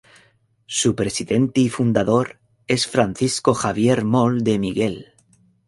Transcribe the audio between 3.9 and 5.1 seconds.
Moll de Miguel.